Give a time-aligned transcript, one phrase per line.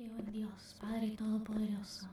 [0.00, 2.08] Creo en Dios, Padre Todopoderoso,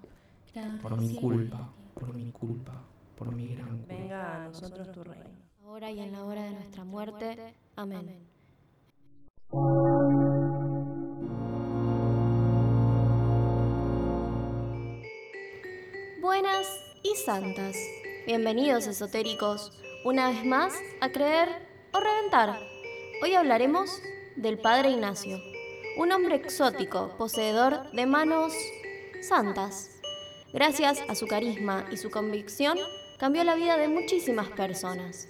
[0.51, 2.83] creador por mi culpa, por mi culpa,
[3.17, 3.93] por mi gran culpa.
[3.93, 5.29] Venga a nosotros tu reino.
[5.63, 7.55] ahora y en la hora de nuestra muerte.
[7.77, 8.27] Amén.
[16.19, 16.67] Buenas
[17.03, 17.77] y santas.
[18.25, 19.71] Bienvenidos esotéricos,
[20.03, 21.47] una vez más a creer
[21.93, 22.59] o reventar.
[23.23, 23.89] Hoy hablaremos
[24.35, 25.37] del Padre Ignacio,
[25.97, 28.53] un hombre exótico, poseedor de manos
[29.27, 29.99] santas.
[30.53, 32.77] Gracias a su carisma y su convicción,
[33.17, 35.27] cambió la vida de muchísimas personas.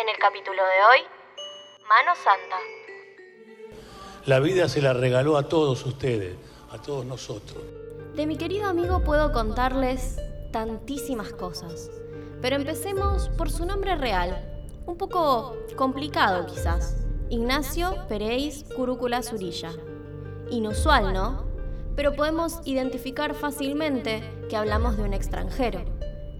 [0.00, 1.00] En el capítulo de hoy,
[1.88, 2.56] Mano Santa.
[4.24, 6.36] La vida se la regaló a todos ustedes,
[6.70, 7.64] a todos nosotros.
[8.14, 10.16] De mi querido amigo puedo contarles
[10.52, 11.90] tantísimas cosas,
[12.40, 19.70] pero empecemos por su nombre real, un poco complicado quizás, Ignacio Pereis Curúcula Zurilla.
[20.50, 21.44] Inusual, ¿no?
[21.94, 25.84] Pero podemos identificar fácilmente que hablamos de un extranjero,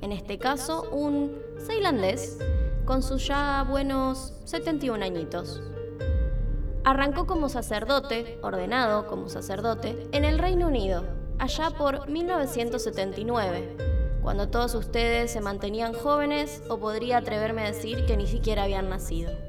[0.00, 2.38] en este caso un tailandés,
[2.86, 5.60] con sus ya buenos 71 añitos.
[6.84, 11.04] Arrancó como sacerdote, ordenado como sacerdote, en el Reino Unido,
[11.38, 13.76] allá por 1979,
[14.22, 18.88] cuando todos ustedes se mantenían jóvenes o podría atreverme a decir que ni siquiera habían
[18.88, 19.47] nacido.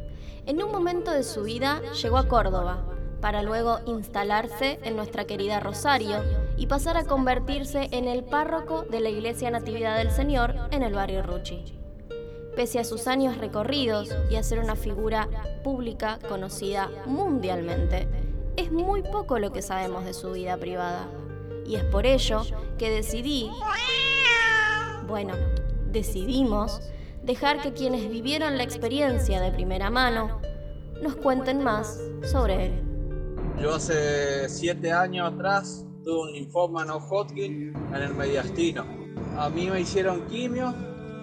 [0.50, 2.84] En un momento de su vida llegó a Córdoba,
[3.22, 6.24] para luego instalarse en nuestra querida Rosario
[6.58, 10.96] y pasar a convertirse en el párroco de la Iglesia Natividad del Señor en el
[10.96, 11.78] barrio Ruchi.
[12.56, 15.30] Pese a sus años recorridos y a ser una figura
[15.64, 18.08] pública conocida mundialmente,
[18.58, 21.06] es muy poco lo que sabemos de su vida privada.
[21.68, 22.42] Y es por ello
[22.80, 23.52] que decidí,
[25.08, 25.36] bueno,
[25.92, 26.82] decidimos
[27.24, 30.42] dejar que quienes vivieron la experiencia de primera mano
[31.02, 32.84] nos cuenten más sobre él.
[33.62, 38.86] Yo hace siete años atrás tuve un linfoma no Hodgkin en el mediastino.
[39.38, 40.74] A mí me hicieron quimio,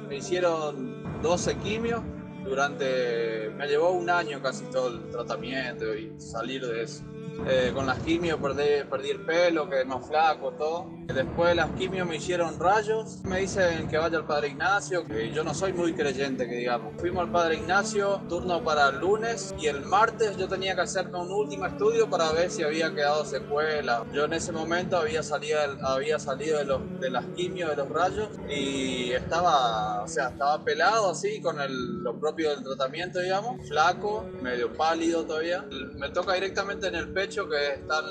[0.09, 2.03] me hicieron 12 quimios
[2.45, 3.51] durante...
[3.57, 7.05] me llevó un año casi todo el tratamiento y salir de eso.
[7.47, 10.91] Eh, con las quimios perdí, perdí el pelo, quedé más flaco, todo.
[11.15, 13.25] Después de las quimios me hicieron rayos.
[13.25, 16.95] Me dicen que vaya al Padre Ignacio, que yo no soy muy creyente, que digamos.
[16.99, 21.19] Fuimos al Padre Ignacio, turno para el lunes, y el martes yo tenía que hacerme
[21.19, 24.05] un último estudio para ver si había quedado secuela.
[24.13, 28.29] Yo en ese momento había salido, había salido de, los, de las de los rayos,
[28.49, 34.27] y estaba, o sea, estaba pelado así, con el, lo propio del tratamiento, digamos, flaco,
[34.43, 35.65] medio pálido todavía.
[35.95, 38.03] Me toca directamente en el pecho que está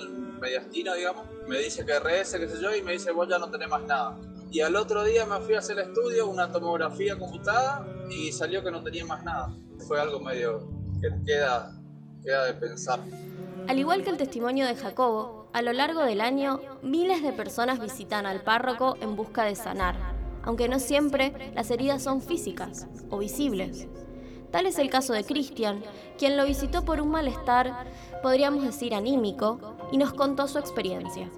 [0.45, 3.49] mediastino, digamos, me dice que rece, qué sé yo, y me dice, vos ya no
[3.49, 4.15] tenés más nada.
[4.51, 8.71] Y al otro día me fui a hacer estudio, una tomografía computada, y salió que
[8.71, 9.53] no tenía más nada.
[9.87, 10.69] Fue algo medio
[11.01, 11.71] que queda,
[12.23, 12.99] queda de pensar.
[13.67, 17.79] Al igual que el testimonio de Jacobo, a lo largo del año, miles de personas
[17.79, 19.95] visitan al párroco en busca de sanar,
[20.43, 23.87] aunque no siempre las heridas son físicas o visibles.
[24.51, 25.83] Tal es el caso de Cristian,
[26.17, 27.87] quien lo visitó por un malestar,
[28.25, 29.59] podríamos decir anímico,
[29.91, 31.29] y nos contó su experiencia.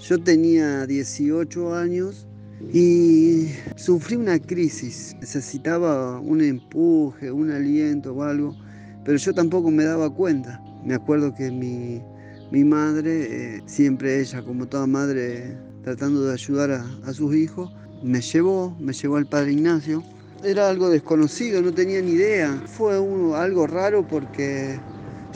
[0.00, 2.26] Yo tenía 18 años
[2.72, 5.14] y sufrí una crisis.
[5.20, 8.56] Necesitaba un empuje, un aliento o algo,
[9.04, 10.60] pero yo tampoco me daba cuenta.
[10.84, 12.02] Me acuerdo que mi,
[12.50, 17.72] mi madre, eh, siempre ella como toda madre tratando de ayudar a, a sus hijos,
[18.02, 20.02] me llevó, me llevó al Padre Ignacio
[20.44, 22.62] era algo desconocido, no tenía ni idea.
[22.66, 24.78] Fue uno, algo raro porque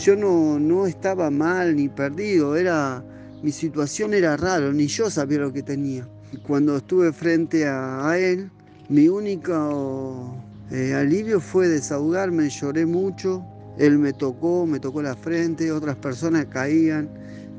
[0.00, 3.04] yo no, no estaba mal ni perdido, era,
[3.42, 6.08] mi situación era rara, ni yo sabía lo que tenía.
[6.46, 8.50] Cuando estuve frente a, él,
[8.88, 10.34] mi único
[10.70, 13.44] eh, alivio fue desahogarme, lloré mucho,
[13.78, 17.08] él me tocó, me tocó la frente, otras personas caían,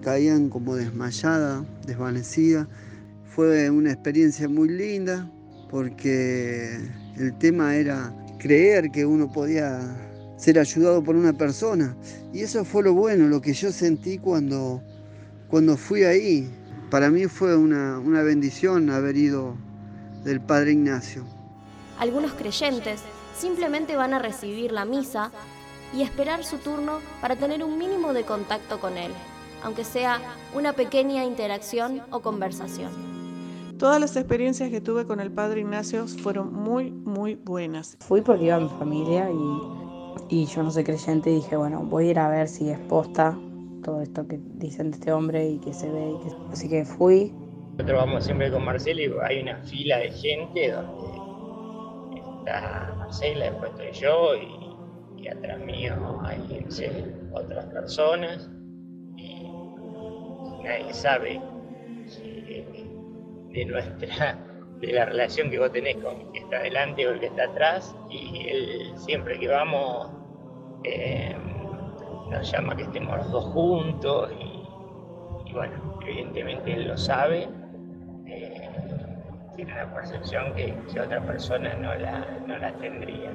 [0.02, 2.68] caían como desmayadas, desvanecidas.
[3.26, 5.30] Fue una experiencia muy linda
[5.70, 6.76] porque
[7.18, 10.11] el tema era creer que uno podía
[10.42, 11.96] ser ayudado por una persona.
[12.34, 14.82] Y eso fue lo bueno, lo que yo sentí cuando,
[15.48, 16.50] cuando fui ahí.
[16.90, 19.56] Para mí fue una, una bendición haber ido
[20.24, 21.24] del Padre Ignacio.
[22.00, 23.02] Algunos creyentes
[23.38, 25.32] simplemente van a recibir la misa
[25.94, 29.12] y esperar su turno para tener un mínimo de contacto con Él,
[29.64, 30.20] aunque sea
[30.56, 32.90] una pequeña interacción o conversación.
[33.78, 37.98] Todas las experiencias que tuve con el padre Ignacio fueron muy, muy buenas.
[38.00, 39.81] Fui porque iba mi familia y,
[40.30, 43.38] y yo no soy creyente dije, bueno, voy a ir a ver si es posta
[43.84, 46.12] todo esto que dicen de este hombre y que se ve.
[46.12, 46.36] Y que...
[46.52, 47.34] Así que fui.
[47.74, 53.72] Nosotros vamos siempre con Marcelo y hay una fila de gente donde está Marcela, después
[53.72, 56.66] estoy yo y, atrás mío hay
[57.34, 58.50] otras personas.
[59.18, 59.44] Y
[60.64, 61.42] nadie sabe
[63.52, 64.51] de nuestra
[64.82, 67.44] de la relación que vos tenés con el que está delante o el que está
[67.44, 70.10] atrás y él siempre que vamos
[70.84, 71.36] eh,
[72.32, 77.48] nos llama que estemos los dos juntos y, bueno, evidentemente él lo sabe,
[78.26, 78.70] eh,
[79.56, 83.32] tiene una percepción que, otra persona no la, no la tendría.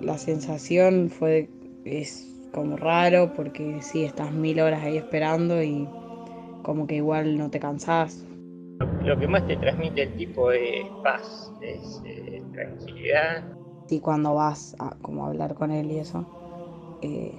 [0.00, 1.48] La sensación fue,
[1.84, 5.88] es como raro porque sí, estás mil horas ahí esperando y
[6.62, 8.25] como que igual no te cansás.
[8.78, 13.44] Lo que más te transmite el tipo es paz, es eh, tranquilidad.
[13.88, 16.26] Y cuando vas a como hablar con él y eso,
[17.00, 17.32] eh,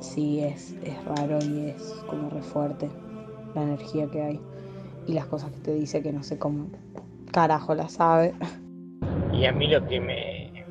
[0.00, 2.88] sí es, es raro y es como re fuerte
[3.54, 4.40] la energía que hay
[5.06, 6.68] y las cosas que te dice que no sé cómo
[7.32, 8.32] carajo la sabe.
[9.34, 10.64] Y a mí lo que me,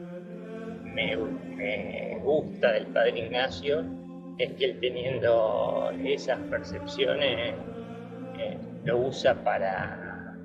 [0.96, 3.84] me, gusta del padre Ignacio
[4.38, 7.56] es que él teniendo esas percepciones
[8.89, 10.36] lo usa para,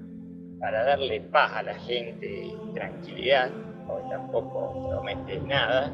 [0.61, 3.51] para darle paz a la gente, tranquilidad,
[3.87, 5.93] porque tampoco promete nada,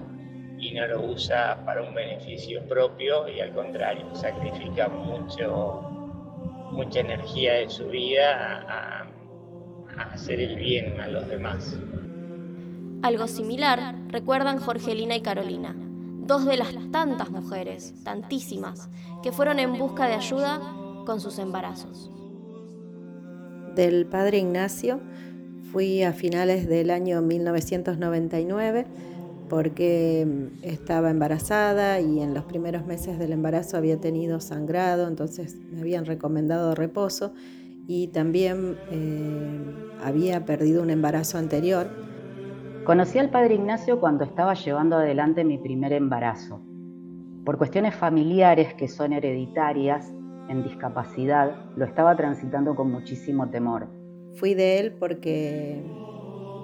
[0.58, 5.80] y no lo usa para un beneficio propio y al contrario, sacrifica mucho,
[6.72, 9.06] mucha energía de su vida a,
[10.12, 11.78] hacer el bien a los demás.
[13.02, 18.88] Algo similar recuerdan Jorgelina y Carolina, dos de las tantas mujeres, tantísimas,
[19.22, 20.60] que fueron en busca de ayuda
[21.04, 22.10] con sus embarazos.
[23.74, 25.00] Del padre Ignacio
[25.72, 28.86] fui a finales del año 1999
[29.48, 35.56] porque mm, estaba embarazada y en los primeros meses del embarazo había tenido sangrado, entonces
[35.70, 37.32] me habían recomendado reposo
[37.86, 39.60] y también eh,
[40.02, 41.88] había perdido un embarazo anterior.
[42.84, 46.60] Conocí al padre Ignacio cuando estaba llevando adelante mi primer embarazo.
[47.44, 50.12] Por cuestiones familiares que son hereditarias,
[50.50, 53.86] en discapacidad, lo estaba transitando con muchísimo temor.
[54.34, 55.82] Fui de él porque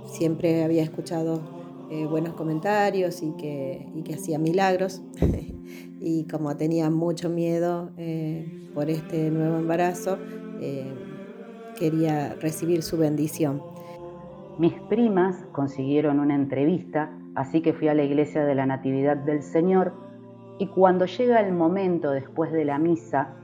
[0.06, 1.40] siempre había escuchado
[1.88, 5.02] eh, buenos comentarios y que, que hacía milagros.
[6.00, 10.18] y como tenía mucho miedo eh, por este nuevo embarazo,
[10.60, 10.92] eh,
[11.78, 13.62] quería recibir su bendición.
[14.58, 19.42] Mis primas consiguieron una entrevista, así que fui a la iglesia de la Natividad del
[19.42, 19.92] Señor
[20.58, 23.36] y cuando llega el momento después de la misa,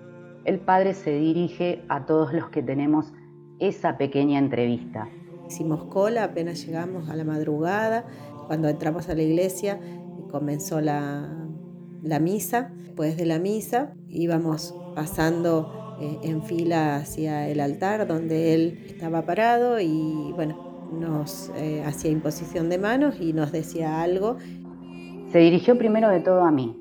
[0.45, 3.13] el Padre se dirige a todos los que tenemos
[3.59, 5.09] esa pequeña entrevista.
[5.47, 8.07] Hicimos cola, apenas llegamos a la madrugada,
[8.47, 9.79] cuando entramos a la iglesia
[10.31, 11.29] comenzó la,
[12.21, 12.73] misa.
[12.77, 19.23] Después de la misa íbamos pasando eh, en fila hacia el altar donde él estaba
[19.23, 24.37] parado y bueno, nos eh, hacía imposición de manos y nos decía algo.
[25.31, 26.79] Se dirigió primero de todo a mí.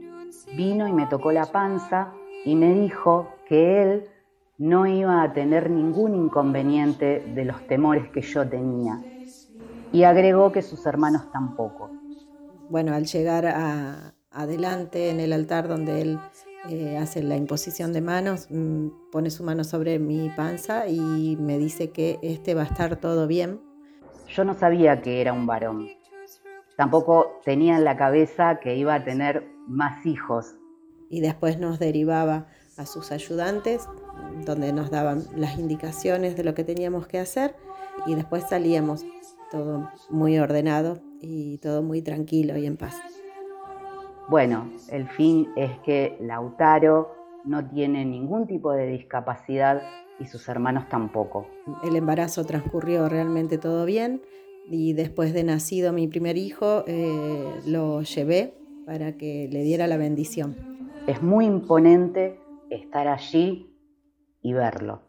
[0.57, 4.06] Vino y me tocó la panza y me dijo que él
[4.57, 9.01] no iba a tener ningún inconveniente de los temores que yo tenía
[9.92, 11.92] y agregó que sus hermanos tampoco.
[12.69, 16.19] Bueno, al llegar a, adelante en el altar donde él
[16.69, 21.57] eh, hace la imposición de manos, mm, pone su mano sobre mi panza y me
[21.57, 23.59] dice que este va a estar todo bien.
[24.30, 25.89] Yo no sabía que era un varón.
[26.77, 30.56] Tampoco tenía en la cabeza que iba a tener más hijos.
[31.09, 32.48] Y después nos derivaba
[32.81, 33.87] a sus ayudantes,
[34.45, 37.55] donde nos daban las indicaciones de lo que teníamos que hacer
[38.05, 39.05] y después salíamos
[39.51, 42.95] todo muy ordenado y todo muy tranquilo y en paz.
[44.29, 47.11] Bueno, el fin es que Lautaro
[47.43, 49.81] no tiene ningún tipo de discapacidad
[50.19, 51.47] y sus hermanos tampoco.
[51.83, 54.21] El embarazo transcurrió realmente todo bien
[54.69, 58.53] y después de nacido mi primer hijo eh, lo llevé
[58.85, 60.55] para que le diera la bendición.
[61.07, 62.39] Es muy imponente
[62.71, 63.75] estar allí
[64.41, 65.01] y verlo.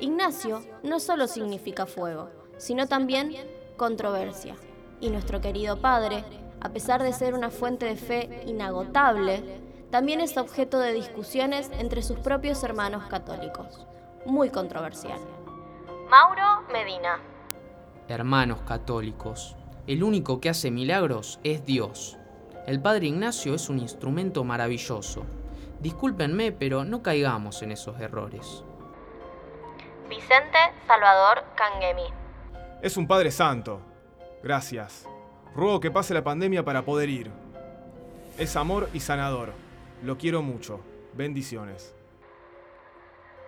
[0.00, 3.32] Ignacio no solo significa fuego, sino también
[3.76, 4.56] controversia.
[5.00, 6.24] Y nuestro querido Padre,
[6.60, 9.42] a pesar de ser una fuente de fe inagotable,
[9.90, 13.86] también es objeto de discusiones entre sus propios hermanos católicos.
[14.26, 15.20] Muy controversial.
[16.10, 17.20] Mauro Medina.
[18.08, 22.18] Hermanos católicos, el único que hace milagros es Dios.
[22.66, 25.24] El Padre Ignacio es un instrumento maravilloso.
[25.82, 28.64] Discúlpenme, pero no caigamos en esos errores.
[30.08, 32.06] Vicente Salvador Kangemi.
[32.80, 33.80] Es un Padre Santo.
[34.44, 35.08] Gracias.
[35.56, 37.32] Ruego que pase la pandemia para poder ir.
[38.38, 39.54] Es amor y sanador.
[40.04, 40.78] Lo quiero mucho.
[41.14, 41.92] Bendiciones.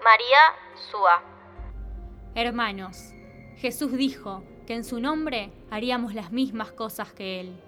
[0.02, 0.38] María
[0.90, 1.22] Súa.
[2.34, 3.12] Hermanos,
[3.58, 7.62] Jesús dijo que en su nombre haríamos las mismas cosas que Él.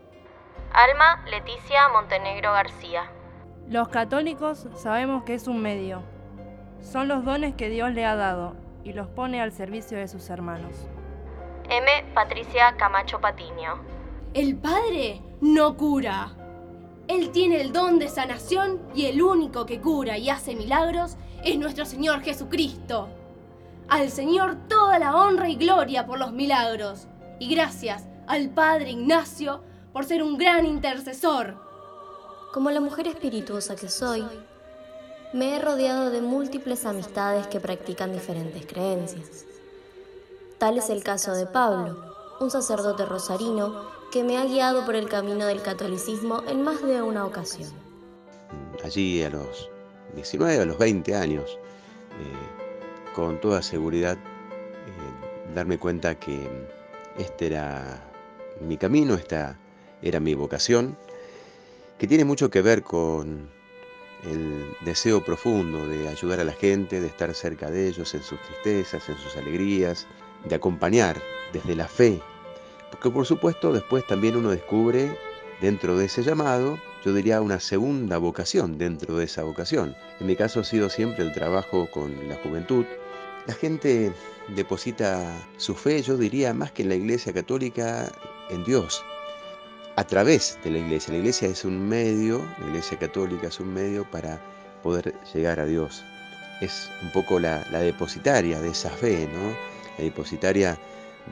[0.72, 3.12] Alma Leticia Montenegro García.
[3.68, 6.02] Los católicos sabemos que es un medio.
[6.80, 8.54] Son los dones que Dios le ha dado
[8.84, 10.86] y los pone al servicio de sus hermanos.
[11.68, 12.12] M.
[12.14, 13.82] Patricia Camacho Patiño.
[14.34, 16.32] El Padre no cura.
[17.08, 21.58] Él tiene el don de sanación y el único que cura y hace milagros es
[21.58, 23.08] nuestro Señor Jesucristo.
[23.88, 27.08] Al Señor toda la honra y gloria por los milagros.
[27.40, 31.65] Y gracias al Padre Ignacio por ser un gran intercesor.
[32.56, 34.24] Como la mujer espirituosa que soy,
[35.34, 39.44] me he rodeado de múltiples amistades que practican diferentes creencias.
[40.56, 45.06] Tal es el caso de Pablo, un sacerdote rosarino que me ha guiado por el
[45.06, 47.70] camino del catolicismo en más de una ocasión.
[48.82, 49.68] Allí a los
[50.14, 51.58] 19, a los 20 años,
[52.12, 56.48] eh, con toda seguridad eh, darme cuenta que
[57.18, 58.02] este era
[58.62, 59.58] mi camino, esta
[60.00, 60.96] era mi vocación,
[61.98, 63.48] que tiene mucho que ver con
[64.24, 68.40] el deseo profundo de ayudar a la gente, de estar cerca de ellos en sus
[68.42, 70.06] tristezas, en sus alegrías,
[70.44, 71.20] de acompañar
[71.52, 72.20] desde la fe.
[72.90, 75.16] Porque por supuesto después también uno descubre
[75.60, 79.94] dentro de ese llamado, yo diría una segunda vocación dentro de esa vocación.
[80.20, 82.84] En mi caso ha sido siempre el trabajo con la juventud,
[83.46, 84.12] la gente
[84.48, 88.10] deposita su fe, yo diría, más que en la Iglesia Católica,
[88.50, 89.04] en Dios,
[89.96, 91.12] a través de la Iglesia.
[91.12, 94.40] La Iglesia es un medio, la Iglesia Católica es un medio para
[94.82, 96.04] poder llegar a Dios.
[96.60, 99.56] Es un poco la, depositaria de esa fe, ¿no?
[99.98, 100.78] La depositaria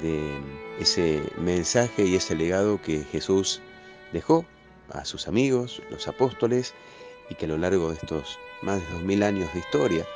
[0.02, 0.38] de
[0.80, 3.60] ese mensaje y ese legado que Jesús
[4.12, 4.44] dejó
[4.90, 6.74] a sus amigos, los apóstoles,
[7.28, 10.06] y que a lo largo de estos más de dos mil años de historia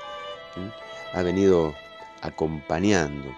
[1.13, 1.75] ha venido
[2.23, 3.35] acompañando.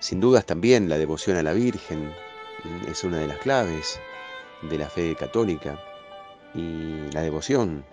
[0.00, 2.12] Sin dudas también la devoción a la Virgen
[2.88, 4.00] es una de las claves
[4.68, 5.78] de la fe católica
[6.54, 7.84] y la devoción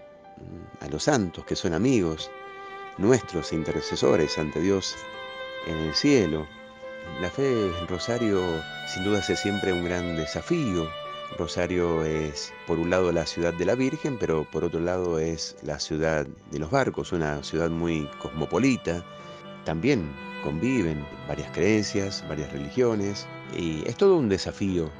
[0.79, 2.31] a los santos que son amigos
[2.97, 4.95] nuestros intercesores ante Dios
[5.67, 6.47] en el cielo.
[7.21, 8.41] La fe en Rosario
[8.87, 10.89] sin duda es siempre un gran desafío.
[11.37, 15.55] Rosario es por un lado la ciudad de la Virgen, pero por otro lado es
[15.63, 19.03] la ciudad de los barcos, una ciudad muy cosmopolita.
[19.63, 20.11] También
[20.43, 24.91] conviven varias creencias, varias religiones, y es todo un desafío.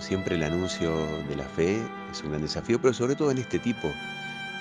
[0.00, 3.58] Siempre el anuncio de la fe es un gran desafío, pero sobre todo en este
[3.58, 3.90] tipo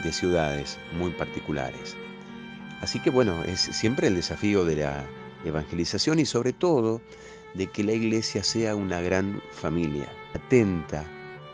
[0.03, 1.95] de ciudades muy particulares.
[2.81, 5.05] Así que bueno, es siempre el desafío de la
[5.45, 7.01] evangelización y sobre todo
[7.53, 11.05] de que la iglesia sea una gran familia, atenta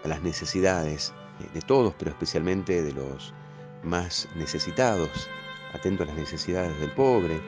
[0.04, 1.14] a las necesidades
[1.54, 3.34] de todos, pero especialmente de los
[3.84, 5.30] más necesitados,
[5.74, 7.42] atento a las necesidades del pobre,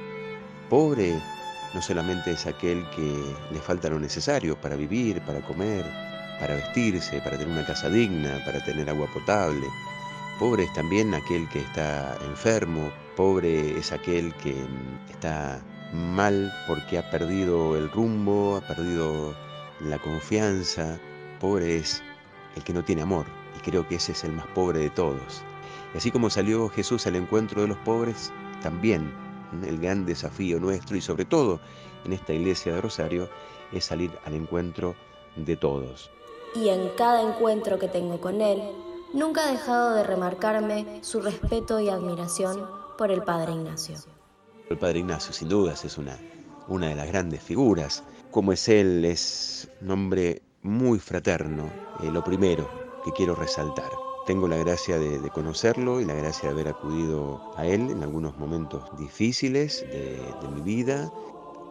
[0.69, 1.21] Pobre
[1.75, 5.85] no solamente es aquel que le falta lo necesario para vivir, para comer,
[6.39, 9.67] para vestirse, para tener una casa digna, para tener agua potable.
[10.39, 14.55] Pobre es también aquel que está enfermo, pobre es aquel que
[15.09, 15.61] está
[15.93, 19.33] mal porque ha perdido el rumbo, ha perdido
[19.79, 20.99] la confianza.
[21.39, 22.03] Pobre es
[22.55, 23.25] el que no tiene amor
[23.55, 25.43] y creo que ese es el más pobre de todos.
[25.93, 29.13] Y así como salió Jesús al encuentro de los pobres, también
[29.65, 31.59] el gran desafío nuestro y sobre todo
[32.03, 33.29] en esta iglesia de Rosario
[33.71, 34.95] es salir al encuentro
[35.35, 36.11] de todos.
[36.55, 38.61] Y en cada encuentro que tengo con él,
[39.13, 42.65] nunca ha dejado de remarcarme su respeto y admiración
[42.97, 43.95] por el Padre Ignacio.
[44.69, 46.17] El Padre Ignacio, sin dudas, es una,
[46.67, 48.03] una de las grandes figuras.
[48.31, 51.69] Como es él, es un hombre muy fraterno,
[52.01, 52.69] eh, lo primero
[53.03, 53.91] que quiero resaltar.
[54.25, 58.35] Tengo la gracia de, conocerlo y la gracia de haber acudido a él en algunos
[58.39, 60.19] momentos difíciles de,
[60.55, 61.11] mi vida.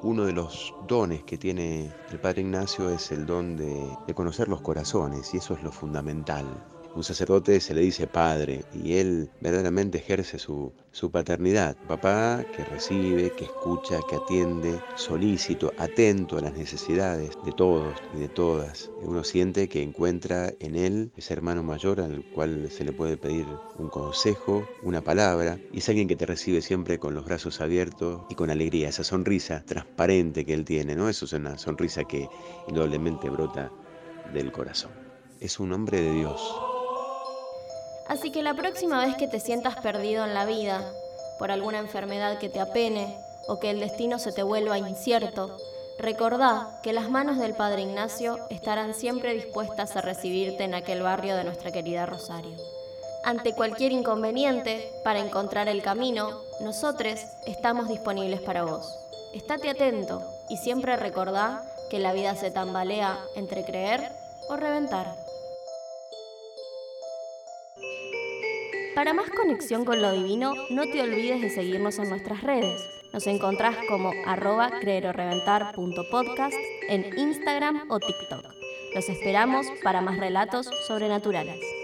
[0.06, 4.60] Uno de los dones que tiene el Padre Ignacio es el don de, conocer los
[4.60, 6.44] corazones y eso es lo fundamental.
[6.94, 11.76] Un sacerdote se le dice padre y él verdaderamente ejerce su, su paternidad.
[11.88, 18.20] Papá que recibe, que escucha, que atiende, solícito, atento a las necesidades de todos y
[18.20, 18.92] de todas.
[19.02, 23.46] Uno siente que encuentra en él ese hermano mayor al cual se le puede pedir
[23.76, 28.22] un consejo, una palabra, y es alguien que te recibe siempre con los brazos abiertos
[28.28, 31.08] y con alegría, esa sonrisa transparente que él tiene, ¿no?
[31.08, 32.28] Eso es una sonrisa que
[32.68, 33.72] indudablemente brota
[34.32, 34.92] del corazón.
[35.40, 36.73] Es un hombre de Dios.
[38.06, 40.82] Así que la próxima vez que te sientas perdido en la vida,
[41.38, 43.16] por alguna enfermedad que te apene
[43.48, 45.56] o que el destino se te vuelva incierto,
[45.98, 51.36] recordá que las manos del Padre Ignacio estarán siempre dispuestas a recibirte en aquel barrio
[51.36, 52.56] de nuestra querida Rosario.
[53.24, 58.98] Ante cualquier inconveniente, para encontrar el camino, nosotros estamos disponibles para vos.
[59.32, 64.12] Estate atento y siempre recordá que la vida se tambalea entre creer
[64.50, 65.23] o reventar.
[68.94, 72.80] Para más conexión con lo divino, no te olvides de seguirnos en nuestras redes.
[73.12, 76.56] Nos encontrás como arroba creeroreventar.podcast
[76.88, 78.44] en Instagram o TikTok.
[78.94, 81.83] Los esperamos para más relatos sobrenaturales.